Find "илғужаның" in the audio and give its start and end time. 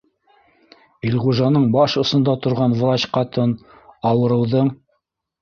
1.09-1.67